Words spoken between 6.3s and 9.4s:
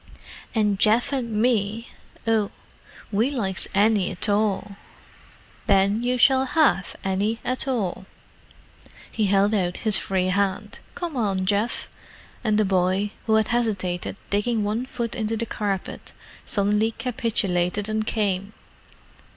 have any at all." He